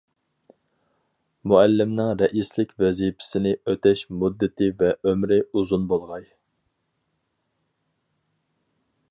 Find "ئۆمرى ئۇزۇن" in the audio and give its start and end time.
5.11-5.87